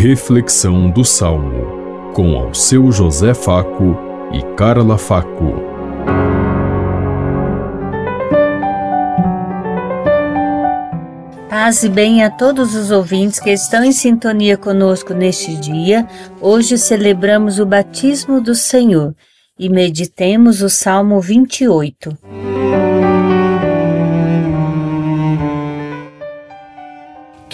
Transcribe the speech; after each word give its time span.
Reflexão 0.00 0.88
do 0.88 1.04
Salmo, 1.04 2.12
com 2.14 2.36
ao 2.36 2.54
seu 2.54 2.92
José 2.92 3.34
Faco 3.34 3.96
e 4.32 4.40
Carla 4.54 4.96
Faco. 4.96 5.54
Paz 11.50 11.82
e 11.82 11.88
bem 11.88 12.22
a 12.22 12.30
todos 12.30 12.76
os 12.76 12.92
ouvintes 12.92 13.40
que 13.40 13.50
estão 13.50 13.82
em 13.82 13.90
sintonia 13.90 14.56
conosco 14.56 15.12
neste 15.12 15.56
dia. 15.56 16.06
Hoje 16.40 16.78
celebramos 16.78 17.58
o 17.58 17.66
batismo 17.66 18.40
do 18.40 18.54
Senhor 18.54 19.16
e 19.58 19.68
meditemos 19.68 20.62
o 20.62 20.70
Salmo 20.70 21.20
28. 21.20 22.16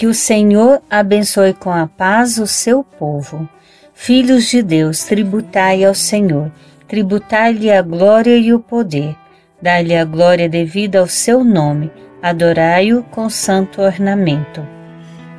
Que 0.05 0.09
o 0.09 0.13
Senhor 0.13 0.83
abençoe 0.87 1.51
com 1.51 1.71
a 1.71 1.87
paz 1.87 2.37
o 2.37 2.45
seu 2.45 2.83
povo. 2.83 3.49
Filhos 3.91 4.51
de 4.51 4.61
Deus, 4.61 5.03
tributai 5.03 5.83
ao 5.83 5.95
Senhor, 5.95 6.51
tributai-lhe 6.87 7.71
a 7.71 7.81
glória 7.81 8.37
e 8.37 8.53
o 8.53 8.59
poder. 8.59 9.15
Dai-lhe 9.59 9.95
a 9.95 10.05
glória 10.05 10.47
devida 10.47 10.99
ao 10.99 11.07
seu 11.07 11.43
nome, 11.43 11.91
adorai-o 12.21 13.01
com 13.05 13.31
santo 13.31 13.81
ornamento. 13.81 14.61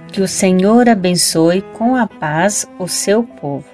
Que 0.08 0.20
o 0.20 0.26
Senhor 0.26 0.88
abençoe 0.88 1.62
com 1.78 1.94
a 1.94 2.08
paz 2.08 2.68
o 2.76 2.88
seu 2.88 3.22
povo. 3.22 3.68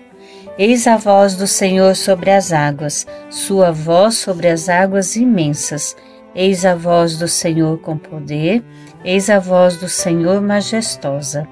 Eis 0.59 0.87
a 0.87 0.99
voz 0.99 1.37
do 1.37 1.47
Senhor 1.47 1.97
sobre 1.97 2.31
as 2.31 2.53
águas, 2.53 3.07
sua 3.31 3.73
voz 3.73 4.17
sobre 4.17 4.47
as 4.47 4.69
águas 4.69 5.17
imensas. 5.17 5.97
Eis 6.35 6.65
a 6.65 6.75
voz 6.75 7.19
do 7.19 7.29
Senhor 7.29 7.79
com 7.79 7.99
poder, 7.99 8.65
eis 9.05 9.29
a 9.29 9.39
voz 9.39 9.77
do 9.77 9.89
Senhor 9.89 10.41
majestosa. 10.41 11.47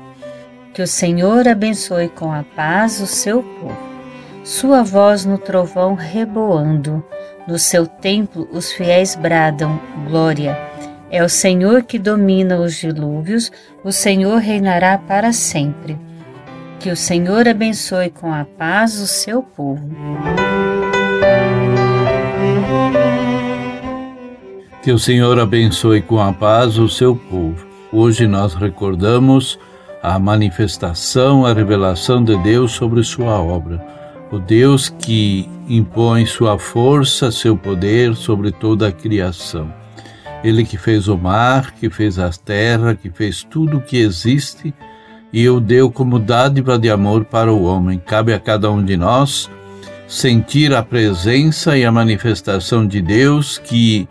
Que 0.72 0.82
o 0.82 0.86
Senhor 0.86 1.46
abençoe 1.46 2.08
com 2.08 2.32
a 2.32 2.42
paz 2.42 3.00
o 3.00 3.06
seu 3.06 3.42
povo. 3.42 3.76
Sua 4.42 4.82
voz 4.82 5.26
no 5.26 5.36
trovão 5.36 5.94
reboando, 5.94 7.04
no 7.46 7.58
seu 7.58 7.86
templo 7.86 8.48
os 8.52 8.72
fiéis 8.72 9.14
bradam: 9.14 9.78
Glória. 10.08 10.56
É 11.10 11.22
o 11.22 11.28
Senhor 11.28 11.82
que 11.82 11.98
domina 11.98 12.58
os 12.60 12.76
dilúvios, 12.76 13.50
o 13.84 13.90
Senhor 13.90 14.38
reinará 14.38 14.96
para 14.96 15.32
sempre. 15.32 15.98
Que 16.78 16.90
o 16.90 16.96
Senhor 16.96 17.46
abençoe 17.46 18.10
com 18.10 18.32
a 18.32 18.44
paz 18.44 18.98
o 18.98 19.06
seu 19.06 19.42
povo. 19.42 19.88
Que 24.82 24.92
o 24.92 24.98
Senhor 24.98 25.38
abençoe 25.38 26.00
com 26.00 26.18
a 26.18 26.32
paz 26.32 26.78
o 26.78 26.88
seu 26.88 27.14
povo. 27.14 27.66
Hoje 27.92 28.26
nós 28.26 28.54
recordamos 28.54 29.58
a 30.02 30.18
manifestação, 30.18 31.44
a 31.44 31.52
revelação 31.52 32.24
de 32.24 32.34
Deus 32.38 32.72
sobre 32.72 33.04
sua 33.04 33.38
obra. 33.38 33.84
O 34.32 34.38
Deus 34.38 34.88
que 34.88 35.46
impõe 35.68 36.24
sua 36.24 36.58
força, 36.58 37.30
seu 37.30 37.58
poder 37.58 38.14
sobre 38.14 38.50
toda 38.50 38.88
a 38.88 38.92
criação. 38.92 39.70
Ele 40.42 40.64
que 40.64 40.78
fez 40.78 41.08
o 41.08 41.18
mar, 41.18 41.72
que 41.72 41.90
fez 41.90 42.18
a 42.18 42.30
terra, 42.30 42.94
que 42.94 43.10
fez 43.10 43.42
tudo 43.42 43.76
o 43.76 43.82
que 43.82 43.98
existe 43.98 44.72
e 45.30 45.46
o 45.46 45.60
deu 45.60 45.90
como 45.90 46.18
dádiva 46.18 46.78
de 46.78 46.90
amor 46.90 47.26
para 47.26 47.52
o 47.52 47.64
homem. 47.64 47.98
Cabe 47.98 48.32
a 48.32 48.40
cada 48.40 48.70
um 48.70 48.82
de 48.82 48.96
nós 48.96 49.50
sentir 50.08 50.74
a 50.74 50.82
presença 50.82 51.76
e 51.76 51.84
a 51.84 51.92
manifestação 51.92 52.86
de 52.86 53.02
Deus 53.02 53.58
que 53.58 54.08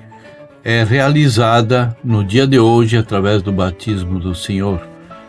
é 0.64 0.84
realizada 0.84 1.96
no 2.04 2.24
dia 2.24 2.46
de 2.46 2.60
hoje 2.60 2.98
através 2.98 3.42
do 3.42 3.52
batismo 3.52 4.20
do 4.20 4.36
Senhor, 4.36 4.86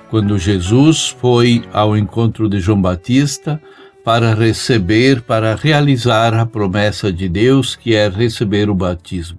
quando 0.09 0.39
Jesus 0.39 1.09
foi 1.09 1.65
ao 1.73 1.97
encontro 1.97 2.49
de 2.49 2.59
João 2.59 2.81
Batista 2.81 3.61
para 4.05 4.35
receber, 4.35 5.23
para 5.23 5.55
realizar 5.55 6.35
a 6.35 6.45
promessa 6.45 7.13
de 7.13 7.29
Deus, 7.29 7.77
que 7.77 7.95
é 7.95 8.09
receber 8.09 8.69
o 8.69 8.75
batismo. 8.75 9.39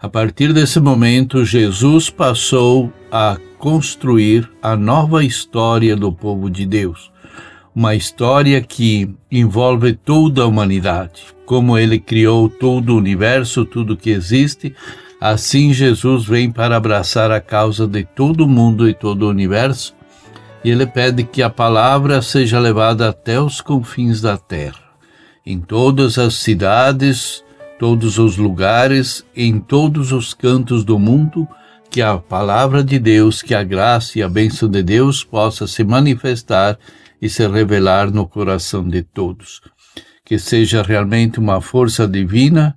A 0.00 0.08
partir 0.08 0.52
desse 0.52 0.80
momento, 0.80 1.44
Jesus 1.44 2.10
passou 2.10 2.92
a 3.10 3.38
construir 3.56 4.50
a 4.60 4.76
nova 4.76 5.24
história 5.24 5.96
do 5.96 6.12
povo 6.12 6.50
de 6.50 6.66
Deus. 6.66 7.10
Uma 7.74 7.94
história 7.94 8.60
que 8.60 9.10
envolve 9.30 9.94
toda 9.94 10.42
a 10.42 10.46
humanidade. 10.46 11.22
Como 11.46 11.78
ele 11.78 11.98
criou 11.98 12.48
todo 12.48 12.90
o 12.90 12.98
universo, 12.98 13.64
tudo 13.64 13.96
que 13.96 14.10
existe, 14.10 14.74
Assim, 15.20 15.72
Jesus 15.72 16.26
vem 16.26 16.50
para 16.50 16.76
abraçar 16.76 17.30
a 17.30 17.40
causa 17.40 17.86
de 17.86 18.04
todo 18.04 18.44
o 18.44 18.48
mundo 18.48 18.88
e 18.88 18.94
todo 18.94 19.22
o 19.22 19.30
universo, 19.30 19.94
e 20.64 20.70
ele 20.70 20.86
pede 20.86 21.24
que 21.24 21.42
a 21.42 21.50
palavra 21.50 22.20
seja 22.22 22.58
levada 22.58 23.08
até 23.08 23.40
os 23.40 23.60
confins 23.60 24.20
da 24.20 24.36
terra, 24.36 24.82
em 25.44 25.60
todas 25.60 26.18
as 26.18 26.34
cidades, 26.34 27.44
todos 27.78 28.18
os 28.18 28.36
lugares, 28.36 29.24
em 29.36 29.60
todos 29.60 30.12
os 30.12 30.32
cantos 30.32 30.84
do 30.84 30.98
mundo, 30.98 31.46
que 31.90 32.02
a 32.02 32.18
palavra 32.18 32.82
de 32.82 32.98
Deus, 32.98 33.40
que 33.40 33.54
a 33.54 33.62
graça 33.62 34.18
e 34.18 34.22
a 34.22 34.28
bênção 34.28 34.68
de 34.68 34.82
Deus 34.82 35.22
possa 35.22 35.66
se 35.66 35.84
manifestar 35.84 36.78
e 37.20 37.28
se 37.28 37.46
revelar 37.46 38.10
no 38.10 38.26
coração 38.26 38.88
de 38.88 39.02
todos. 39.02 39.60
Que 40.24 40.38
seja 40.38 40.82
realmente 40.82 41.38
uma 41.38 41.60
força 41.60 42.08
divina 42.08 42.76